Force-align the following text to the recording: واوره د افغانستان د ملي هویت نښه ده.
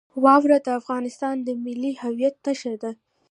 واوره 0.23 0.57
د 0.65 0.67
افغانستان 0.79 1.35
د 1.43 1.47
ملي 1.63 1.91
هویت 2.03 2.35
نښه 2.45 2.73
ده. 2.81 2.91